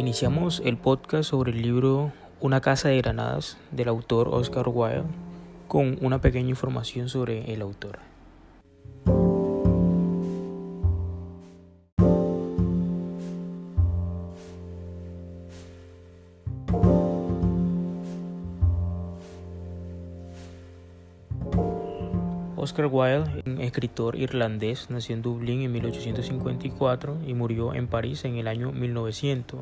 Iniciamos 0.00 0.62
el 0.64 0.78
podcast 0.78 1.28
sobre 1.28 1.52
el 1.52 1.60
libro 1.60 2.10
Una 2.40 2.62
casa 2.62 2.88
de 2.88 2.96
granadas 2.96 3.58
del 3.70 3.88
autor 3.88 4.28
Oscar 4.28 4.66
Wilde 4.66 5.02
con 5.68 5.98
una 6.00 6.22
pequeña 6.22 6.48
información 6.48 7.10
sobre 7.10 7.52
el 7.52 7.60
autor. 7.60 8.09
Oscar 22.62 22.90
Wilde, 22.92 23.42
escritor 23.64 24.16
irlandés, 24.16 24.90
nació 24.90 25.14
en 25.14 25.22
Dublín 25.22 25.62
en 25.62 25.72
1854 25.72 27.20
y 27.26 27.32
murió 27.32 27.72
en 27.72 27.86
París 27.86 28.26
en 28.26 28.36
el 28.36 28.48
año 28.48 28.70
1900. 28.70 29.60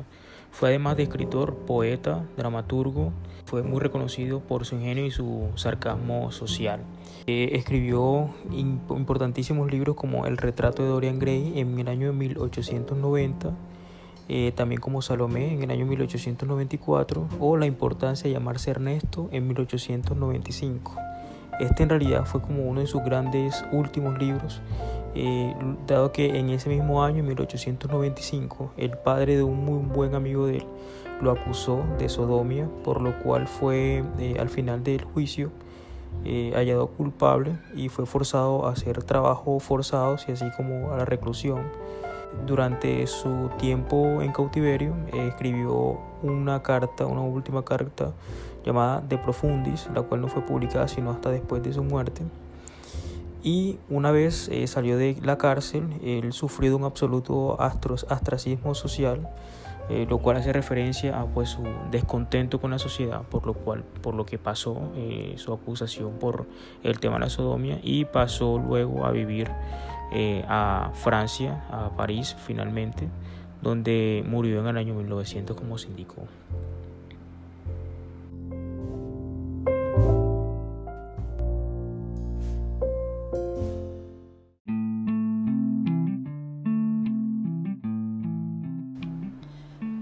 Fue 0.51 0.67
además 0.67 0.97
de 0.97 1.03
escritor, 1.03 1.55
poeta, 1.59 2.25
dramaturgo, 2.35 3.13
fue 3.45 3.63
muy 3.63 3.79
reconocido 3.79 4.41
por 4.41 4.65
su 4.65 4.75
ingenio 4.75 5.05
y 5.05 5.11
su 5.11 5.47
sarcasmo 5.55 6.33
social. 6.33 6.81
Eh, 7.25 7.51
escribió 7.53 8.31
importantísimos 8.51 9.71
libros 9.71 9.95
como 9.95 10.25
El 10.25 10.35
retrato 10.35 10.83
de 10.83 10.89
Dorian 10.89 11.19
Gray 11.19 11.53
en 11.57 11.79
el 11.79 11.87
año 11.87 12.11
1890, 12.11 13.53
eh, 14.27 14.51
también 14.53 14.81
como 14.81 15.01
Salomé 15.01 15.53
en 15.53 15.63
el 15.63 15.71
año 15.71 15.85
1894 15.85 17.29
o 17.39 17.55
La 17.55 17.65
importancia 17.65 18.27
de 18.27 18.33
llamarse 18.33 18.71
Ernesto 18.71 19.29
en 19.31 19.47
1895. 19.47 21.09
Este 21.59 21.83
en 21.83 21.89
realidad 21.89 22.25
fue 22.25 22.41
como 22.41 22.63
uno 22.63 22.79
de 22.79 22.87
sus 22.87 23.03
grandes 23.03 23.65
últimos 23.71 24.17
libros, 24.17 24.61
eh, 25.15 25.53
dado 25.87 26.11
que 26.11 26.37
en 26.39 26.49
ese 26.49 26.69
mismo 26.69 27.03
año, 27.03 27.19
en 27.19 27.27
1895, 27.27 28.71
el 28.77 28.91
padre 28.91 29.35
de 29.35 29.43
un 29.43 29.65
muy 29.65 29.85
buen 29.85 30.15
amigo 30.15 30.47
de 30.47 30.57
él 30.57 30.65
lo 31.21 31.31
acusó 31.31 31.83
de 31.97 32.07
sodomia, 32.09 32.69
por 32.83 33.01
lo 33.01 33.17
cual 33.19 33.47
fue 33.47 34.03
eh, 34.19 34.37
al 34.39 34.49
final 34.49 34.83
del 34.83 35.03
juicio 35.03 35.51
eh, 36.25 36.51
hallado 36.55 36.87
culpable 36.87 37.57
y 37.75 37.89
fue 37.89 38.05
forzado 38.05 38.67
a 38.67 38.71
hacer 38.71 39.03
trabajos 39.03 39.63
forzados 39.63 40.25
y 40.27 40.33
así 40.33 40.45
como 40.55 40.93
a 40.93 40.97
la 40.97 41.05
reclusión. 41.05 41.63
Durante 42.45 43.05
su 43.07 43.49
tiempo 43.57 44.21
en 44.21 44.31
cautiverio 44.31 44.95
escribió 45.13 45.99
una 46.21 46.61
carta, 46.61 47.05
una 47.05 47.21
última 47.21 47.63
carta 47.63 48.13
llamada 48.65 49.01
De 49.01 49.17
Profundis, 49.17 49.89
la 49.93 50.01
cual 50.03 50.21
no 50.21 50.27
fue 50.27 50.45
publicada 50.45 50.87
sino 50.87 51.11
hasta 51.11 51.29
después 51.29 51.63
de 51.63 51.73
su 51.73 51.83
muerte. 51.83 52.23
Y 53.41 53.77
una 53.89 54.11
vez 54.11 54.49
eh, 54.49 54.67
salió 54.67 54.97
de 54.97 55.17
la 55.23 55.37
cárcel, 55.37 55.87
él 56.03 56.33
sufrió 56.33 56.75
un 56.75 56.83
absoluto 56.83 57.57
astracismo 57.59 58.75
social, 58.75 59.29
eh, 59.89 60.05
lo 60.09 60.19
cual 60.19 60.37
hace 60.37 60.51
referencia 60.51 61.19
a 61.19 61.25
pues, 61.25 61.49
su 61.49 61.63
descontento 61.89 62.59
con 62.59 62.71
la 62.71 62.79
sociedad, 62.79 63.21
por 63.23 63.45
lo, 63.45 63.53
cual, 63.53 63.83
por 64.01 64.13
lo 64.13 64.25
que 64.25 64.37
pasó 64.37 64.91
eh, 64.95 65.35
su 65.37 65.53
acusación 65.53 66.11
por 66.19 66.45
el 66.83 66.99
tema 66.99 67.15
de 67.15 67.21
la 67.21 67.29
sodomía 67.29 67.79
y 67.81 68.05
pasó 68.05 68.59
luego 68.59 69.05
a 69.05 69.11
vivir 69.11 69.49
a 70.47 70.91
Francia, 70.93 71.63
a 71.69 71.95
París 71.95 72.35
finalmente, 72.45 73.07
donde 73.61 74.23
murió 74.27 74.61
en 74.61 74.67
el 74.67 74.77
año 74.77 74.93
1900 74.93 75.55
como 75.55 75.77
se 75.77 75.87
indicó. 75.87 76.27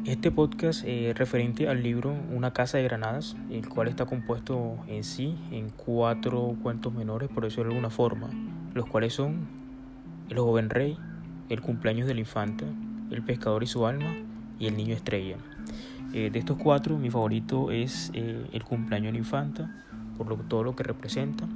Este 0.07 0.31
podcast 0.31 0.83
es 0.85 1.17
referente 1.17 1.67
al 1.67 1.83
libro 1.83 2.15
Una 2.33 2.51
casa 2.51 2.77
de 2.77 2.85
granadas, 2.85 3.35
el 3.51 3.67
cual 3.67 3.87
está 3.87 4.05
compuesto 4.05 4.77
en 4.87 5.03
sí 5.03 5.37
en 5.51 5.69
cuatro 5.69 6.55
cuentos 6.63 6.93
menores, 6.93 7.29
por 7.29 7.43
decirlo 7.43 7.65
de 7.65 7.69
alguna 7.71 7.89
forma, 7.89 8.29
los 8.73 8.85
cuales 8.87 9.13
son 9.13 9.66
El 10.29 10.39
joven 10.39 10.69
rey, 10.69 10.97
El 11.49 11.61
cumpleaños 11.61 12.07
de 12.07 12.13
la 12.13 12.19
infanta, 12.19 12.65
El 13.11 13.23
pescador 13.23 13.63
y 13.63 13.67
su 13.67 13.85
alma 13.85 14.13
y 14.59 14.67
El 14.67 14.75
niño 14.75 14.93
estrella. 14.93 15.37
Eh, 16.13 16.29
de 16.31 16.39
estos 16.39 16.57
cuatro, 16.57 16.97
mi 16.97 17.09
favorito 17.09 17.71
es 17.71 18.11
eh, 18.13 18.45
El 18.51 18.63
cumpleaños 18.63 19.07
de 19.07 19.13
la 19.13 19.17
infanta, 19.19 19.85
por 20.17 20.47
todo 20.47 20.63
lo 20.63 20.75
que 20.75 20.83
representa. 20.83 21.47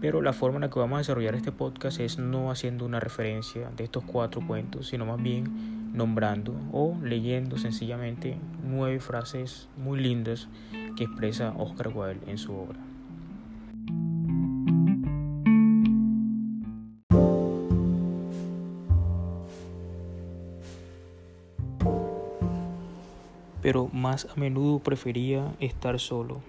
Pero 0.00 0.20
la 0.20 0.34
forma 0.34 0.56
en 0.56 0.62
la 0.62 0.70
que 0.70 0.78
vamos 0.78 0.96
a 0.96 0.98
desarrollar 0.98 1.34
este 1.34 1.52
podcast 1.52 2.00
es 2.00 2.18
no 2.18 2.50
haciendo 2.50 2.84
una 2.84 3.00
referencia 3.00 3.70
de 3.74 3.84
estos 3.84 4.04
cuatro 4.04 4.46
cuentos, 4.46 4.88
sino 4.88 5.06
más 5.06 5.22
bien 5.22 5.92
nombrando 5.94 6.54
o 6.72 6.98
leyendo 7.02 7.56
sencillamente 7.56 8.36
nueve 8.62 9.00
frases 9.00 9.68
muy 9.78 10.00
lindas 10.00 10.48
que 10.96 11.04
expresa 11.04 11.54
Oscar 11.56 11.88
Wilde 11.88 12.30
en 12.30 12.36
su 12.36 12.52
obra. 12.52 12.93
Pero 23.64 23.88
más 23.94 24.26
a 24.26 24.38
menudo 24.38 24.80
prefería 24.80 25.54
estar 25.58 25.98
solo, 25.98 26.42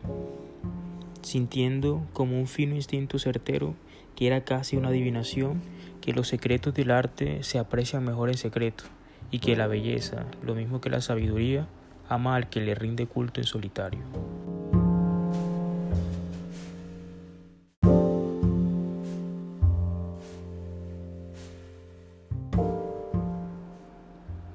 sintiendo 1.21 2.05
como 2.11 2.37
un 2.37 2.45
fino 2.45 2.75
instinto 2.75 3.19
certero 3.19 3.73
que 4.17 4.27
era 4.27 4.43
casi 4.43 4.75
una 4.75 4.89
adivinación 4.89 5.61
que 6.01 6.11
los 6.11 6.27
secretos 6.27 6.73
del 6.73 6.91
arte 6.91 7.41
se 7.41 7.57
aprecian 7.57 8.03
mejor 8.03 8.27
en 8.27 8.37
secreto 8.37 8.83
y 9.31 9.39
que 9.39 9.55
la 9.55 9.67
belleza, 9.67 10.25
lo 10.43 10.55
mismo 10.55 10.81
que 10.81 10.89
la 10.89 10.99
sabiduría, 10.99 11.69
ama 12.09 12.35
al 12.35 12.49
que 12.49 12.59
le 12.59 12.75
rinde 12.75 13.07
culto 13.07 13.39
en 13.39 13.47
solitario. 13.47 14.01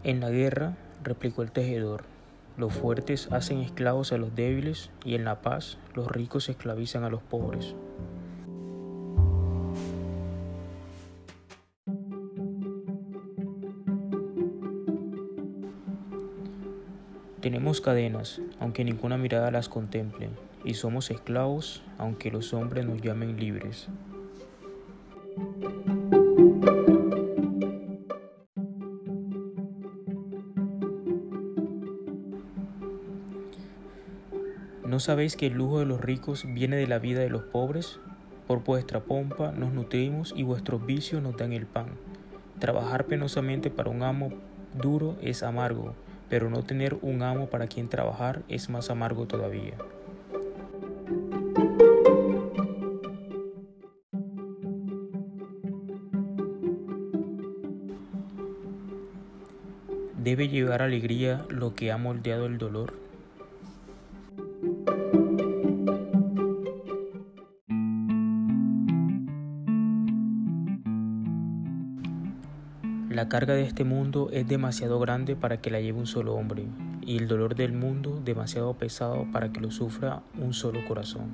En 0.05 0.21
la 0.21 0.29
guerra, 0.29 0.77
replicó 1.03 1.41
el 1.41 1.53
tejedor, 1.53 2.05
los 2.57 2.73
fuertes 2.73 3.29
hacen 3.33 3.59
esclavos 3.61 4.13
a 4.13 4.19
los 4.19 4.35
débiles 4.35 4.91
y 5.05 5.15
en 5.15 5.25
la 5.25 5.41
paz 5.43 5.79
los 5.95 6.09
ricos 6.09 6.49
esclavizan 6.49 7.05
a 7.05 7.11
los 7.11 7.23
pobres. 7.23 7.75
Tenemos 17.41 17.81
cadenas, 17.81 18.43
aunque 18.59 18.85
ninguna 18.85 19.17
mirada 19.17 19.51
las 19.51 19.71
contemple, 19.71 20.29
y 20.63 20.75
somos 20.75 21.11
esclavos, 21.11 21.83
aunque 21.97 22.31
los 22.31 22.53
hombres 22.53 22.85
nos 22.85 23.01
llamen 23.01 23.41
libres. 23.41 23.89
¿No 34.91 34.99
sabéis 34.99 35.37
que 35.37 35.47
el 35.47 35.53
lujo 35.53 35.79
de 35.79 35.87
los 35.87 36.01
ricos 36.01 36.45
viene 36.53 36.75
de 36.75 36.89
la 36.89 36.99
vida 36.99 37.21
de 37.21 37.31
los 37.31 37.43
pobres? 37.43 38.01
Por 38.49 38.65
vuestra 38.65 38.99
pompa 38.99 39.53
nos 39.53 39.73
nutrimos 39.73 40.35
y 40.37 40.43
vuestros 40.43 40.85
vicios 40.85 41.23
nos 41.23 41.37
dan 41.37 41.53
el 41.53 41.65
pan. 41.65 41.91
Trabajar 42.59 43.05
penosamente 43.05 43.71
para 43.71 43.89
un 43.89 44.03
amo 44.03 44.31
duro 44.75 45.17
es 45.23 45.45
amargo, 45.45 45.95
pero 46.29 46.51
no 46.51 46.65
tener 46.65 46.99
un 47.03 47.23
amo 47.23 47.47
para 47.47 47.69
quien 47.69 47.89
trabajar 47.89 48.43
es 48.49 48.69
más 48.69 48.91
amargo 48.91 49.27
todavía. 49.29 49.75
¿Debe 60.17 60.49
llevar 60.49 60.83
alegría 60.83 61.47
lo 61.49 61.77
que 61.77 61.93
ha 61.93 61.97
moldeado 61.97 62.47
el 62.47 62.59
dolor? 62.59 63.10
La 73.21 73.29
carga 73.29 73.53
de 73.53 73.65
este 73.65 73.85
mundo 73.85 74.31
es 74.33 74.49
demasiado 74.49 74.99
grande 74.99 75.37
para 75.37 75.61
que 75.61 75.71
la 75.71 75.79
lleve 75.79 75.99
un 75.99 76.07
solo 76.07 76.37
hombre, 76.37 76.65
y 77.03 77.19
el 77.19 77.29
dolor 77.29 77.55
del 77.55 77.75
mundo 77.75 78.19
demasiado 78.25 78.73
pesado 78.73 79.27
para 79.31 79.53
que 79.53 79.61
lo 79.61 79.71
sufra 79.71 80.23
un 80.39 80.55
solo 80.55 80.83
corazón. 80.89 81.29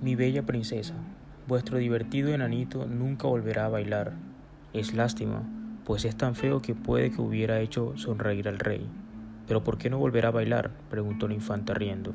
Mi 0.00 0.14
bella 0.14 0.46
princesa, 0.46 0.94
vuestro 1.46 1.76
divertido 1.76 2.32
enanito 2.32 2.86
nunca 2.86 3.28
volverá 3.28 3.66
a 3.66 3.68
bailar. 3.68 4.14
Es 4.72 4.94
lástima, 4.94 5.42
pues 5.84 6.06
es 6.06 6.16
tan 6.16 6.34
feo 6.34 6.62
que 6.62 6.74
puede 6.74 7.10
que 7.10 7.20
hubiera 7.20 7.60
hecho 7.60 7.92
sonreír 7.98 8.48
al 8.48 8.58
rey. 8.58 8.88
¿Pero 9.46 9.62
por 9.62 9.78
qué 9.78 9.90
no 9.90 9.98
volverá 9.98 10.28
a 10.28 10.32
bailar? 10.32 10.70
preguntó 10.90 11.28
la 11.28 11.34
infanta 11.34 11.74
riendo. 11.74 12.14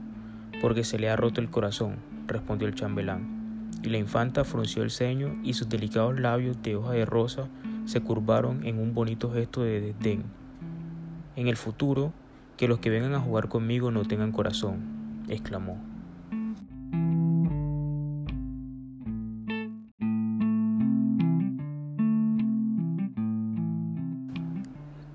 Porque 0.62 0.83
se 0.83 1.00
le 1.00 1.10
ha 1.10 1.16
roto 1.16 1.42
el 1.42 1.50
corazón, 1.50 1.95
respondió 2.28 2.68
el 2.68 2.75
chambelán. 2.75 3.69
Y 3.83 3.89
la 3.89 3.98
infanta 3.98 4.44
frunció 4.44 4.83
el 4.83 4.92
ceño 4.92 5.39
y 5.44 5.54
sus 5.54 5.69
delicados 5.69 6.19
labios 6.19 6.62
de 6.62 6.75
hoja 6.75 6.92
de 6.92 7.06
rosa 7.06 7.48
se 7.86 8.01
curvaron 8.01 8.66
en 8.66 8.78
un 8.78 8.94
bonito 8.94 9.31
gesto 9.31 9.63
de 9.63 9.81
desdén. 9.81 10.24
En 11.36 11.48
el 11.48 11.57
futuro, 11.57 12.13
que 12.57 12.68
los 12.68 12.80
que 12.80 12.89
vengan 12.89 13.16
a 13.16 13.19
jugar 13.19 13.48
conmigo 13.48 13.89
no 13.89 14.04
tengan 14.06 14.31
corazón, 14.31 15.24
exclamó. 15.30 15.91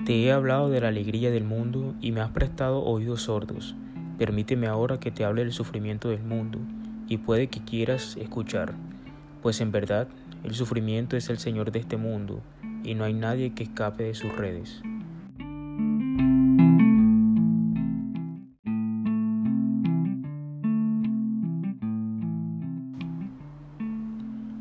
Te 0.07 0.23
he 0.23 0.31
hablado 0.31 0.71
de 0.71 0.81
la 0.81 0.87
alegría 0.87 1.33
del 1.33 1.43
mundo 1.43 1.97
y 2.01 2.13
me 2.13 2.21
has 2.21 2.31
prestado 2.31 2.85
oídos 2.85 3.23
sordos. 3.23 3.75
Permíteme 4.19 4.69
ahora 4.69 5.01
que 5.01 5.11
te 5.11 5.25
hable 5.25 5.43
del 5.43 5.53
sufrimiento 5.53 6.11
del 6.11 6.23
mundo, 6.23 6.61
y 7.09 7.17
puede 7.17 7.49
que 7.49 7.65
quieras 7.65 8.17
escuchar, 8.17 8.75
pues 9.43 9.61
en 9.61 9.73
verdad 9.73 10.07
el 10.45 10.55
sufrimiento 10.55 11.17
es 11.17 11.29
el 11.29 11.39
Señor 11.39 11.73
de 11.73 11.81
este 11.81 11.97
mundo, 11.97 12.41
y 12.85 12.95
no 12.95 13.03
hay 13.03 13.15
nadie 13.15 13.53
que 13.53 13.65
escape 13.65 14.05
de 14.05 14.15
sus 14.15 14.33
redes. 14.37 14.81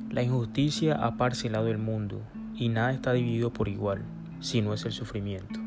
La 0.09 0.23
injusticia 0.23 0.95
ha 0.95 1.17
parcelado 1.17 1.67
el 1.67 1.77
mundo, 1.77 2.23
y 2.55 2.69
nada 2.69 2.93
está 2.93 3.13
dividido 3.13 3.53
por 3.53 3.67
igual 3.67 4.05
si 4.39 4.61
no 4.61 4.73
es 4.73 4.85
el 4.85 4.91
sufrimiento. 4.91 5.64